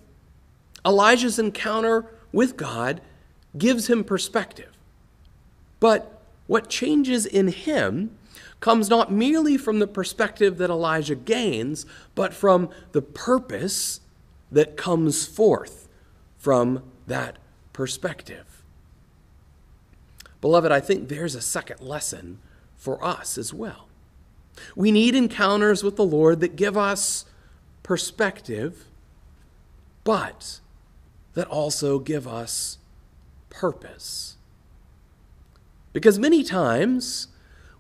Elijah's 0.87 1.39
encounter 1.39 2.07
with 2.33 2.57
God 2.57 3.03
gives 3.59 3.91
him 3.91 4.03
perspective. 4.03 4.73
But 5.79 6.23
what 6.47 6.71
changes 6.71 7.27
in 7.27 7.49
him 7.49 8.17
comes 8.59 8.89
not 8.89 9.13
merely 9.13 9.59
from 9.59 9.79
the 9.79 9.87
perspective 9.87 10.57
that 10.57 10.71
Elijah 10.71 11.15
gains, 11.15 11.85
but 12.15 12.33
from 12.33 12.71
the 12.93 13.03
purpose 13.03 14.01
that 14.51 14.79
comes 14.79 15.27
forth 15.27 15.89
from 16.39 16.85
that 17.07 17.37
perspective. 17.75 18.63
Beloved, 20.41 20.73
I 20.73 20.81
think 20.81 21.09
there's 21.09 21.35
a 21.35 21.43
second 21.43 21.81
lesson 21.81 22.39
for 22.77 23.05
us 23.05 23.37
as 23.37 23.53
well. 23.53 23.86
We 24.75 24.91
need 24.91 25.15
encounters 25.15 25.83
with 25.83 25.97
the 25.97 26.05
Lord 26.05 26.41
that 26.41 26.57
give 26.57 26.77
us 26.77 27.25
perspective, 27.83 28.85
but 30.05 30.61
that 31.35 31.47
also 31.49 31.99
give 31.99 32.27
us 32.27 32.79
purpose. 33.51 34.37
Because 35.93 36.19
many 36.19 36.43
times 36.43 37.29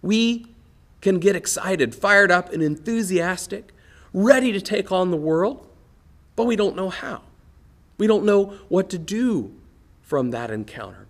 we 0.03 0.47
can 1.01 1.19
get 1.19 1.37
excited, 1.37 1.95
fired 1.95 2.31
up, 2.31 2.53
and 2.53 2.63
enthusiastic, 2.63 3.73
ready 4.13 4.53
to 4.53 4.61
take 4.61 4.91
on 4.91 5.11
the 5.11 5.17
world, 5.17 5.69
but 6.35 6.45
we 6.45 6.57
don't 6.57 6.77
know 6.77 6.89
how. 6.89 7.23
We 7.99 8.07
don't 8.07 8.25
know 8.25 8.59
what 8.69 8.91
to 8.91 8.99
do 8.99 9.55
from 10.03 10.31
that 10.31 10.51
encounter. 10.51 11.06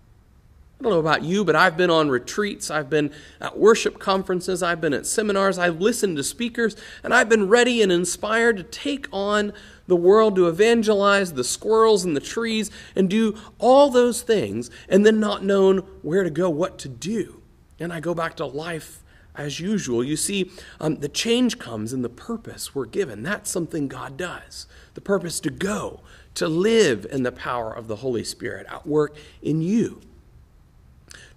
I 0.78 0.82
don't 0.82 0.92
know 0.92 0.98
about 0.98 1.24
you, 1.24 1.42
but 1.42 1.56
I've 1.56 1.78
been 1.78 1.88
on 1.88 2.10
retreats, 2.10 2.70
I've 2.70 2.90
been 2.90 3.10
at 3.40 3.58
worship 3.58 3.98
conferences, 3.98 4.62
I've 4.62 4.80
been 4.80 4.92
at 4.92 5.06
seminars, 5.06 5.58
I've 5.58 5.80
listened 5.80 6.18
to 6.18 6.22
speakers, 6.22 6.76
and 7.02 7.14
I've 7.14 7.30
been 7.30 7.48
ready 7.48 7.80
and 7.80 7.90
inspired 7.90 8.58
to 8.58 8.62
take 8.62 9.08
on 9.10 9.54
the 9.86 9.96
world, 9.96 10.36
to 10.36 10.48
evangelize 10.48 11.32
the 11.32 11.44
squirrels 11.44 12.04
and 12.04 12.14
the 12.14 12.20
trees, 12.20 12.70
and 12.94 13.08
do 13.08 13.38
all 13.58 13.88
those 13.88 14.20
things, 14.20 14.70
and 14.86 15.06
then 15.06 15.18
not 15.18 15.42
known 15.42 15.78
where 16.02 16.22
to 16.22 16.30
go, 16.30 16.50
what 16.50 16.76
to 16.80 16.88
do. 16.90 17.40
And 17.80 17.90
I 17.90 18.00
go 18.00 18.14
back 18.14 18.36
to 18.36 18.44
life 18.44 19.02
as 19.34 19.60
usual. 19.60 20.04
You 20.04 20.16
see, 20.16 20.50
um, 20.78 20.96
the 20.96 21.08
change 21.08 21.58
comes 21.58 21.94
in 21.94 22.02
the 22.02 22.10
purpose 22.10 22.74
we're 22.74 22.84
given. 22.84 23.22
That's 23.22 23.50
something 23.50 23.88
God 23.88 24.18
does. 24.18 24.66
The 24.92 25.00
purpose 25.00 25.40
to 25.40 25.50
go, 25.50 26.00
to 26.34 26.48
live 26.48 27.06
in 27.10 27.22
the 27.22 27.32
power 27.32 27.72
of 27.72 27.88
the 27.88 27.96
Holy 27.96 28.24
Spirit 28.24 28.66
at 28.68 28.86
work 28.86 29.16
in 29.40 29.62
you 29.62 30.02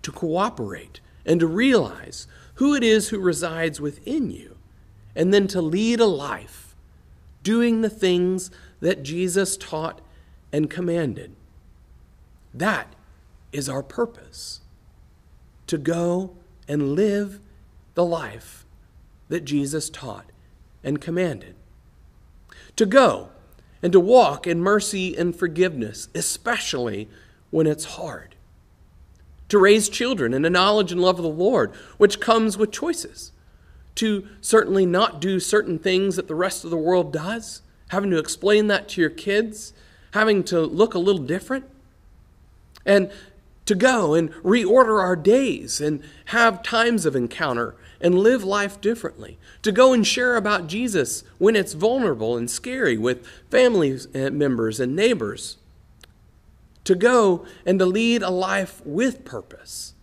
to 0.03 0.11
cooperate 0.11 0.99
and 1.25 1.39
to 1.39 1.47
realize 1.47 2.27
who 2.55 2.75
it 2.75 2.83
is 2.83 3.09
who 3.09 3.19
resides 3.19 3.79
within 3.79 4.29
you, 4.31 4.57
and 5.15 5.33
then 5.33 5.47
to 5.47 5.61
lead 5.61 5.99
a 5.99 6.05
life 6.05 6.75
doing 7.43 7.81
the 7.81 7.89
things 7.89 8.51
that 8.81 9.03
Jesus 9.03 9.55
taught 9.57 10.01
and 10.51 10.69
commanded. 10.69 11.35
That 12.53 12.95
is 13.51 13.69
our 13.69 13.83
purpose 13.83 14.61
to 15.67 15.77
go 15.77 16.35
and 16.67 16.95
live 16.95 17.39
the 17.93 18.05
life 18.05 18.65
that 19.29 19.45
Jesus 19.45 19.89
taught 19.89 20.31
and 20.83 20.99
commanded. 20.99 21.55
To 22.75 22.85
go 22.85 23.29
and 23.81 23.93
to 23.93 23.99
walk 23.99 24.47
in 24.47 24.59
mercy 24.59 25.15
and 25.15 25.35
forgiveness, 25.35 26.09
especially 26.13 27.09
when 27.51 27.67
it's 27.67 27.85
hard. 27.85 28.35
To 29.49 29.57
raise 29.57 29.89
children 29.89 30.33
in 30.33 30.41
the 30.41 30.49
knowledge 30.49 30.91
and 30.91 31.01
love 31.01 31.19
of 31.19 31.23
the 31.23 31.29
Lord, 31.29 31.71
which 31.97 32.19
comes 32.19 32.57
with 32.57 32.71
choices. 32.71 33.31
To 33.95 34.27
certainly 34.41 34.85
not 34.85 35.19
do 35.19 35.39
certain 35.39 35.77
things 35.77 36.15
that 36.15 36.27
the 36.27 36.35
rest 36.35 36.63
of 36.63 36.69
the 36.69 36.77
world 36.77 37.11
does, 37.11 37.61
having 37.89 38.09
to 38.11 38.19
explain 38.19 38.67
that 38.67 38.87
to 38.89 39.01
your 39.01 39.09
kids, 39.09 39.73
having 40.13 40.43
to 40.45 40.61
look 40.61 40.93
a 40.93 40.99
little 40.99 41.21
different. 41.21 41.65
And 42.85 43.11
to 43.69 43.75
go 43.75 44.15
and 44.15 44.33
reorder 44.41 44.99
our 44.99 45.15
days 45.15 45.79
and 45.79 46.01
have 46.25 46.63
times 46.63 47.05
of 47.05 47.15
encounter 47.15 47.75
and 48.01 48.17
live 48.17 48.43
life 48.43 48.81
differently. 48.81 49.37
To 49.61 49.71
go 49.71 49.93
and 49.93 50.07
share 50.07 50.35
about 50.35 50.65
Jesus 50.65 51.23
when 51.37 51.55
it's 51.55 51.73
vulnerable 51.73 52.35
and 52.35 52.49
scary 52.49 52.97
with 52.97 53.27
family 53.51 53.99
members 54.15 54.79
and 54.79 54.95
neighbors. 54.95 55.58
To 56.89 56.95
go 56.95 57.45
and 57.67 57.77
to 57.77 57.85
lead 57.85 58.23
a 58.23 58.31
life 58.31 58.81
with 58.83 59.23
purpose, 59.23 59.93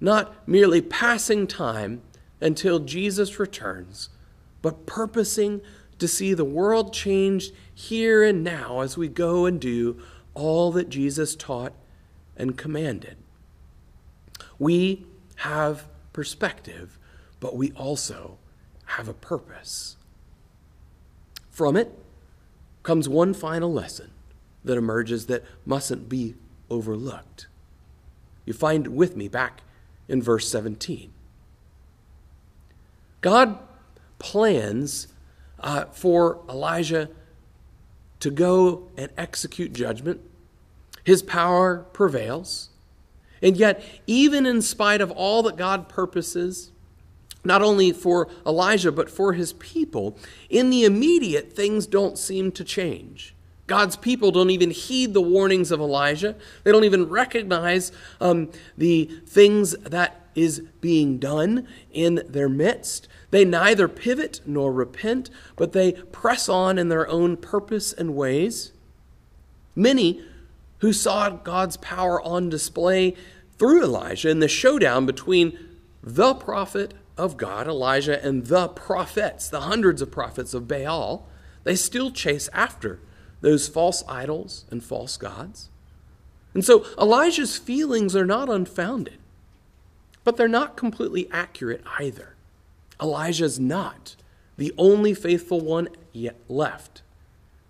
not 0.00 0.34
merely 0.48 0.80
passing 0.82 1.46
time 1.46 2.02
until 2.40 2.80
Jesus 2.80 3.38
returns, 3.38 4.08
but 4.60 4.86
purposing 4.86 5.60
to 6.00 6.08
see 6.08 6.34
the 6.34 6.44
world 6.44 6.92
changed 6.92 7.54
here 7.72 8.24
and 8.24 8.42
now 8.42 8.80
as 8.80 8.98
we 8.98 9.06
go 9.06 9.46
and 9.46 9.60
do 9.60 10.02
all 10.34 10.72
that 10.72 10.88
Jesus 10.88 11.36
taught 11.36 11.74
and 12.36 12.58
commanded. 12.58 13.18
We 14.58 15.06
have 15.36 15.86
perspective, 16.12 16.98
but 17.38 17.54
we 17.54 17.70
also 17.76 18.38
have 18.86 19.06
a 19.06 19.14
purpose. 19.14 19.96
From 21.50 21.76
it 21.76 21.96
comes 22.82 23.08
one 23.08 23.32
final 23.32 23.72
lesson 23.72 24.10
that 24.66 24.76
emerges 24.76 25.26
that 25.26 25.44
mustn't 25.64 26.08
be 26.08 26.34
overlooked. 26.68 27.46
You 28.44 28.52
find 28.52 28.88
with 28.88 29.16
me 29.16 29.28
back 29.28 29.62
in 30.08 30.22
verse 30.22 30.48
17. 30.48 31.12
God 33.20 33.58
plans 34.18 35.08
uh, 35.58 35.86
for 35.86 36.40
Elijah 36.48 37.08
to 38.20 38.30
go 38.30 38.88
and 38.96 39.10
execute 39.16 39.72
judgment 39.72 40.20
his 41.06 41.22
power 41.22 41.86
prevails. 41.92 42.70
And 43.40 43.56
yet, 43.56 43.80
even 44.08 44.44
in 44.44 44.60
spite 44.60 45.00
of 45.00 45.12
all 45.12 45.40
that 45.44 45.56
God 45.56 45.88
purposes, 45.88 46.72
not 47.44 47.62
only 47.62 47.92
for 47.92 48.28
Elijah, 48.44 48.90
but 48.90 49.08
for 49.08 49.34
his 49.34 49.52
people, 49.52 50.18
in 50.50 50.68
the 50.68 50.84
immediate, 50.84 51.52
things 51.52 51.86
don't 51.86 52.18
seem 52.18 52.50
to 52.50 52.64
change. 52.64 53.35
God's 53.66 53.96
people 53.96 54.30
don't 54.30 54.50
even 54.50 54.70
heed 54.70 55.12
the 55.12 55.20
warnings 55.20 55.70
of 55.70 55.80
Elijah. 55.80 56.36
They 56.62 56.72
don't 56.72 56.84
even 56.84 57.08
recognize 57.08 57.90
um, 58.20 58.50
the 58.76 59.10
things 59.26 59.72
that 59.78 60.26
is 60.34 60.60
being 60.80 61.18
done 61.18 61.66
in 61.90 62.22
their 62.28 62.48
midst. 62.48 63.08
They 63.30 63.44
neither 63.44 63.88
pivot 63.88 64.40
nor 64.46 64.72
repent, 64.72 65.30
but 65.56 65.72
they 65.72 65.92
press 65.92 66.48
on 66.48 66.78
in 66.78 66.88
their 66.88 67.08
own 67.08 67.36
purpose 67.36 67.92
and 67.92 68.14
ways. 68.14 68.72
Many 69.74 70.22
who 70.78 70.92
saw 70.92 71.30
God's 71.30 71.78
power 71.78 72.20
on 72.22 72.48
display 72.48 73.16
through 73.58 73.82
Elijah 73.82 74.28
in 74.28 74.40
the 74.40 74.48
showdown 74.48 75.06
between 75.06 75.58
the 76.02 76.34
prophet 76.34 76.94
of 77.16 77.36
God, 77.36 77.66
Elijah, 77.66 78.24
and 78.24 78.46
the 78.46 78.68
prophets, 78.68 79.48
the 79.48 79.62
hundreds 79.62 80.02
of 80.02 80.10
prophets 80.10 80.52
of 80.54 80.68
Baal, 80.68 81.26
they 81.64 81.74
still 81.74 82.10
chase 82.10 82.48
after 82.52 83.00
those 83.40 83.68
false 83.68 84.02
idols 84.08 84.64
and 84.70 84.82
false 84.82 85.16
gods. 85.16 85.68
And 86.54 86.64
so 86.64 86.86
Elijah's 86.98 87.56
feelings 87.56 88.16
are 88.16 88.26
not 88.26 88.48
unfounded, 88.48 89.18
but 90.24 90.36
they're 90.36 90.48
not 90.48 90.76
completely 90.76 91.28
accurate 91.30 91.82
either. 91.98 92.34
Elijah's 93.00 93.60
not 93.60 94.16
the 94.56 94.72
only 94.78 95.12
faithful 95.12 95.60
one 95.60 95.88
yet 96.12 96.36
left 96.48 97.02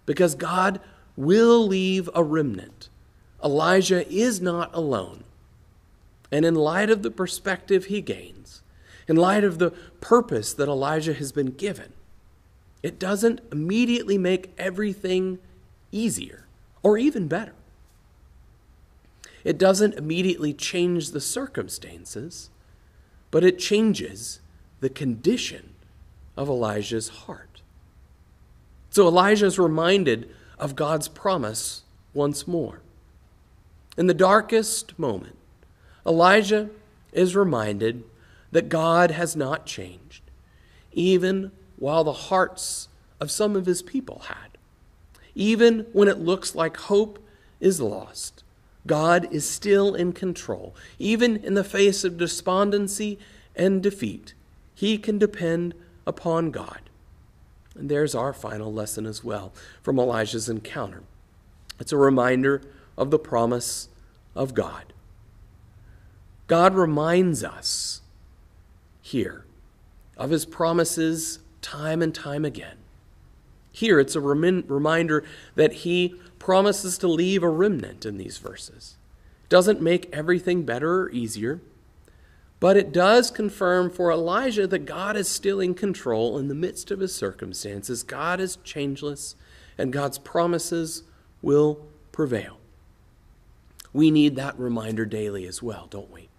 because 0.05 0.35
God 0.37 0.81
will 1.17 1.67
leave 1.67 2.09
a 2.15 2.23
remnant 2.23 2.89
Elijah 3.45 4.09
is 4.13 4.41
not 4.41 4.75
alone. 4.75 5.25
And 6.33 6.45
in 6.45 6.55
light 6.55 6.91
of 6.91 7.03
the 7.03 7.11
perspective 7.11 7.87
he 7.87 8.01
gains, 8.01 8.63
in 9.07 9.15
light 9.15 9.45
of 9.45 9.59
the 9.59 9.71
purpose 10.01 10.53
that 10.55 10.69
Elijah 10.69 11.15
has 11.15 11.33
been 11.33 11.53
given, 11.53 11.93
it 12.83 12.99
doesn't 12.99 13.41
immediately 13.53 14.19
make 14.19 14.53
everything 14.59 15.39
easier 15.93 16.47
or 16.83 16.99
even 16.99 17.29
better. 17.29 17.55
It 19.45 19.59
doesn't 19.59 19.95
immediately 19.95 20.53
change 20.53 21.11
the 21.11 21.21
circumstances, 21.21 22.51
but 23.31 23.45
it 23.45 23.59
changes 23.59 24.41
the 24.81 24.89
condition 24.89 25.75
of 26.37 26.49
Elijah's 26.49 27.09
heart. 27.09 27.63
So 28.91 29.07
Elijah 29.07 29.47
is 29.47 29.59
reminded 29.59 30.29
of 30.59 30.75
God's 30.75 31.09
promise 31.09 31.83
once 32.15 32.49
more. 32.49 32.81
In 33.97 34.07
the 34.07 34.15
darkest 34.15 34.99
moment, 34.99 35.37
Elijah 36.05 36.71
is 37.13 37.37
reminded 37.37 38.05
that 38.53 38.69
God 38.69 39.11
has 39.11 39.37
not 39.37 39.67
changed, 39.67 40.23
even 40.93 41.53
while 41.77 42.05
the 42.05 42.13
hearts 42.13 42.89
of 43.21 43.31
some 43.31 43.55
of 43.57 43.67
his 43.67 43.83
people 43.83 44.25
had. 44.27 44.56
Even 45.37 45.87
when 45.93 46.09
it 46.09 46.19
looks 46.19 46.55
like 46.55 46.79
hope 46.79 47.23
is 47.61 47.79
lost, 47.79 48.43
God 48.87 49.29
is 49.31 49.49
still 49.49 49.95
in 49.95 50.13
control. 50.13 50.75
Even 50.99 51.37
in 51.37 51.53
the 51.53 51.63
face 51.63 52.05
of 52.05 52.17
despondency 52.17 53.19
and 53.55 53.83
defeat, 53.83 54.33
he 54.75 54.97
can 54.97 55.19
depend 55.19 55.75
upon 56.07 56.51
God. 56.51 56.81
And 57.77 57.91
there's 57.91 58.15
our 58.15 58.33
final 58.33 58.73
lesson 58.73 59.05
as 59.05 59.23
well 59.23 59.53
from 59.83 59.99
Elijah's 59.99 60.49
encounter. 60.49 61.03
It's 61.79 61.93
a 61.93 61.99
reminder 61.99 62.63
of 62.97 63.11
the 63.11 63.19
promise 63.19 63.91
of 64.35 64.55
God. 64.55 64.95
God 66.47 66.75
reminds 66.75 67.45
us 67.45 68.01
here 69.03 69.45
of 70.17 70.31
his 70.31 70.47
promises 70.47 71.41
time 71.61 72.01
and 72.01 72.15
time 72.15 72.47
again. 72.47 72.79
Here, 73.77 74.01
it's 74.01 74.17
a 74.17 74.23
rem- 74.23 74.65
reminder 74.69 75.23
that 75.55 75.75
he 75.75 76.15
promises 76.39 76.97
to 76.97 77.09
leave 77.09 77.43
a 77.43 77.51
remnant 77.51 78.07
in 78.07 78.17
these 78.17 78.39
verses. 78.39 78.97
Doesn't 79.51 79.83
make 79.83 80.09
everything 80.15 80.63
better 80.63 81.03
or 81.03 81.11
easier, 81.11 81.61
but 82.59 82.79
it 82.79 82.91
does 82.91 83.31
confirm 83.31 83.91
for 83.91 84.11
Elijah 84.11 84.67
that 84.67 84.87
God 84.87 85.15
is 85.15 85.29
still 85.29 85.61
in 85.61 85.75
control 85.75 86.39
in 86.39 86.49
the 86.49 86.55
midst 86.55 86.91
of 86.91 87.01
his 87.01 87.15
circumstances. 87.15 88.03
God 88.03 88.41
is 88.41 88.57
changeless, 88.65 89.37
and 89.77 89.93
God's 89.93 90.17
promises 90.17 91.03
will 91.43 91.87
prevail. 92.13 92.57
We 93.93 94.11
need 94.11 94.37
that 94.37 94.59
reminder 94.59 95.05
daily 95.05 95.45
as 95.47 95.63
well, 95.63 95.87
don't 95.91 96.11
we? 96.11 96.31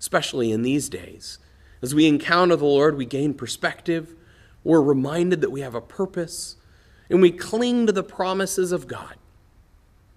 Especially 0.00 0.50
in 0.50 0.62
these 0.62 0.88
days. 0.88 1.38
As 1.82 1.94
we 1.94 2.06
encounter 2.06 2.56
the 2.56 2.64
Lord, 2.64 2.96
we 2.96 3.04
gain 3.04 3.34
perspective, 3.34 4.14
we're 4.68 4.82
reminded 4.82 5.40
that 5.40 5.50
we 5.50 5.62
have 5.62 5.74
a 5.74 5.80
purpose, 5.80 6.56
and 7.08 7.22
we 7.22 7.30
cling 7.30 7.86
to 7.86 7.92
the 7.92 8.02
promises 8.02 8.70
of 8.70 8.86
God. 8.86 9.14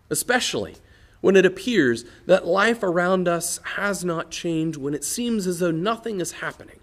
Especially 0.10 0.76
when 1.22 1.38
it 1.38 1.46
appears 1.46 2.04
that 2.26 2.46
life 2.46 2.84
around 2.84 3.30
us 3.30 3.62
has 3.76 4.04
not 4.04 4.30
changed, 4.30 4.78
when 4.78 4.94
it 4.94 5.06
seems 5.06 5.48
as 5.48 5.60
though 5.60 5.72
nothing 5.72 6.20
is 6.20 6.34
happening 6.34 6.82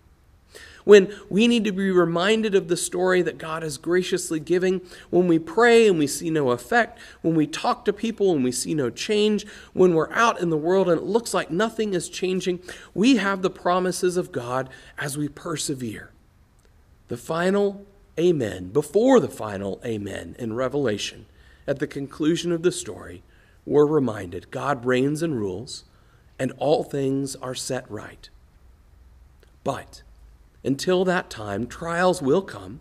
when 0.85 1.15
we 1.29 1.47
need 1.47 1.65
to 1.65 1.73
be 1.73 1.91
reminded 1.91 2.55
of 2.55 2.69
the 2.69 2.77
story 2.77 3.21
that 3.21 3.37
God 3.37 3.63
is 3.63 3.77
graciously 3.77 4.41
giving, 4.41 4.81
when 5.11 5.29
we 5.29 5.39
pray 5.39 5.87
and 5.87 5.99
we 5.99 6.07
see 6.07 6.31
no 6.31 6.51
effect, 6.51 6.99
when 7.21 7.35
we 7.35 7.47
talk 7.47 7.85
to 7.85 7.93
people 7.93 8.33
and 8.33 8.43
we 8.43 8.53
see 8.53 8.73
no 8.73 8.89
change, 8.89 9.47
when 9.75 9.93
we're 9.93 10.11
out 10.13 10.41
in 10.41 10.49
the 10.49 10.57
world 10.57 10.89
and 10.89 10.99
it 10.99 11.05
looks 11.05 11.35
like 11.35 11.51
nothing 11.51 11.93
is 11.93 12.09
changing, 12.09 12.61
we 12.95 13.19
have 13.19 13.43
the 13.43 13.51
promises 13.51 14.17
of 14.17 14.33
God 14.33 14.71
as 14.97 15.19
we 15.19 15.29
persevere. 15.29 16.11
The 17.09 17.17
final 17.17 17.87
amen, 18.19 18.69
before 18.69 19.21
the 19.21 19.29
final 19.29 19.81
amen 19.85 20.37
in 20.39 20.55
Revelation, 20.55 21.27
at 21.67 21.79
the 21.79 21.87
conclusion 21.87 22.53
of 22.53 22.63
the 22.63 22.73
story, 22.73 23.23
we're 23.65 23.87
reminded 23.87 24.51
God 24.51 24.85
reigns 24.85 25.23
and 25.23 25.37
rules, 25.39 25.85
and 26.39 26.53
all 26.59 26.85
things 26.85 27.37
are 27.37 27.55
set 27.55 27.91
right. 27.91 28.29
But 29.65 30.03
until 30.65 31.05
that 31.05 31.31
time, 31.31 31.67
trials 31.67 32.21
will 32.21 32.43
come, 32.43 32.81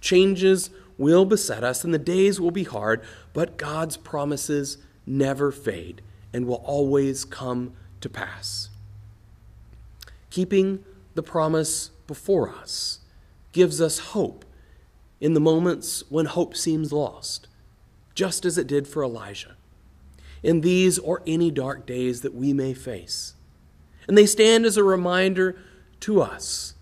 changes 0.00 0.70
will 0.98 1.24
beset 1.24 1.64
us, 1.64 1.84
and 1.84 1.92
the 1.92 1.98
days 1.98 2.40
will 2.40 2.50
be 2.50 2.64
hard, 2.64 3.02
but 3.32 3.56
God's 3.56 3.96
promises 3.96 4.78
never 5.06 5.52
fade 5.52 6.02
and 6.32 6.46
will 6.46 6.62
always 6.64 7.24
come 7.24 7.74
to 8.00 8.08
pass. 8.08 8.70
Keeping 10.30 10.84
the 11.14 11.22
promise 11.22 11.90
before 12.06 12.48
us 12.48 13.00
gives 13.56 13.80
us 13.80 13.98
hope 13.98 14.44
in 15.18 15.32
the 15.32 15.40
moments 15.40 16.04
when 16.10 16.26
hope 16.26 16.54
seems 16.54 16.92
lost, 16.92 17.48
just 18.14 18.44
as 18.44 18.58
it 18.58 18.66
did 18.66 18.86
for 18.86 19.02
Elijah, 19.02 19.56
in 20.42 20.60
these 20.60 20.98
or 20.98 21.22
any 21.26 21.50
dark 21.50 21.86
days 21.86 22.20
that 22.20 22.34
we 22.34 22.52
may 22.52 22.74
face. 22.74 23.34
And 24.06 24.16
they 24.16 24.26
stand 24.26 24.66
as 24.66 24.76
a 24.76 24.84
reminder 24.84 25.56
to 26.00 26.20
us 26.20 26.74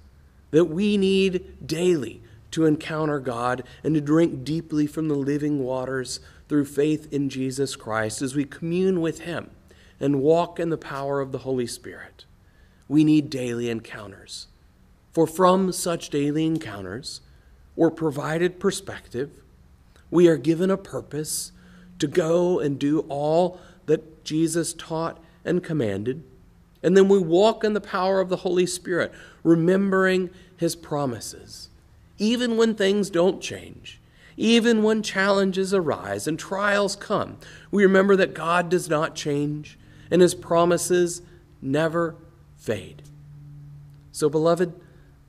that 0.50 0.64
we 0.64 0.96
need 0.96 1.64
daily 1.64 2.22
to 2.50 2.66
encounter 2.66 3.20
God 3.20 3.62
and 3.84 3.94
to 3.94 4.00
drink 4.00 4.44
deeply 4.44 4.88
from 4.88 5.06
the 5.06 5.14
living 5.14 5.60
waters 5.60 6.18
through 6.48 6.64
faith 6.64 7.10
in 7.12 7.28
Jesus 7.28 7.76
Christ 7.76 8.20
as 8.20 8.34
we 8.34 8.44
commune 8.44 9.00
with 9.00 9.20
Him 9.20 9.52
and 10.00 10.20
walk 10.20 10.58
in 10.58 10.70
the 10.70 10.76
power 10.76 11.20
of 11.20 11.30
the 11.30 11.38
Holy 11.38 11.68
Spirit. 11.68 12.24
We 12.88 13.04
need 13.04 13.30
daily 13.30 13.70
encounters. 13.70 14.48
For 15.14 15.28
from 15.28 15.70
such 15.70 16.10
daily 16.10 16.44
encounters, 16.44 17.20
we're 17.76 17.92
provided 17.92 18.58
perspective, 18.58 19.30
we 20.10 20.26
are 20.26 20.36
given 20.36 20.70
a 20.70 20.76
purpose 20.76 21.52
to 22.00 22.08
go 22.08 22.58
and 22.58 22.78
do 22.78 23.00
all 23.08 23.60
that 23.86 24.24
Jesus 24.24 24.74
taught 24.74 25.22
and 25.44 25.62
commanded. 25.62 26.24
And 26.82 26.96
then 26.96 27.08
we 27.08 27.18
walk 27.18 27.62
in 27.62 27.74
the 27.74 27.80
power 27.80 28.20
of 28.20 28.28
the 28.28 28.38
Holy 28.38 28.66
Spirit, 28.66 29.12
remembering 29.44 30.30
his 30.56 30.74
promises. 30.74 31.68
Even 32.18 32.56
when 32.56 32.74
things 32.74 33.08
don't 33.08 33.40
change, 33.40 34.00
even 34.36 34.82
when 34.82 35.00
challenges 35.00 35.72
arise 35.72 36.26
and 36.26 36.38
trials 36.38 36.96
come, 36.96 37.38
we 37.70 37.84
remember 37.84 38.16
that 38.16 38.34
God 38.34 38.68
does 38.68 38.88
not 38.88 39.14
change 39.14 39.78
and 40.10 40.20
his 40.20 40.34
promises 40.34 41.22
never 41.62 42.16
fade. 42.56 43.02
So, 44.10 44.28
beloved, 44.28 44.72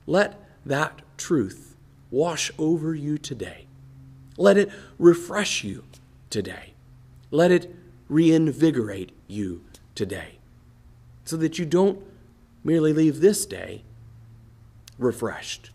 let 0.06 0.40
that 0.64 1.02
truth 1.16 1.76
wash 2.10 2.50
over 2.58 2.94
you 2.94 3.18
today. 3.18 3.66
Let 4.36 4.56
it 4.56 4.70
refresh 4.98 5.64
you 5.64 5.84
today. 6.30 6.74
Let 7.30 7.50
it 7.50 7.74
reinvigorate 8.08 9.12
you 9.26 9.64
today 9.94 10.38
so 11.24 11.36
that 11.36 11.58
you 11.58 11.64
don't 11.64 12.00
merely 12.62 12.92
leave 12.92 13.20
this 13.20 13.46
day 13.46 13.82
refreshed, 14.98 15.70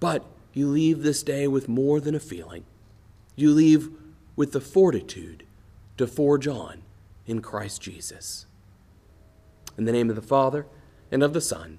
but 0.00 0.24
you 0.52 0.66
leave 0.68 1.02
this 1.02 1.22
day 1.22 1.46
with 1.46 1.68
more 1.68 2.00
than 2.00 2.14
a 2.14 2.20
feeling. 2.20 2.64
You 3.36 3.50
leave 3.50 3.90
with 4.36 4.52
the 4.52 4.60
fortitude 4.60 5.44
to 5.96 6.06
forge 6.06 6.46
on 6.46 6.82
in 7.26 7.40
Christ 7.40 7.82
Jesus. 7.82 8.46
In 9.76 9.84
the 9.84 9.92
name 9.92 10.10
of 10.10 10.16
the 10.16 10.22
Father, 10.22 10.66
and 11.10 11.22
of 11.22 11.32
the 11.32 11.40
Son, 11.40 11.78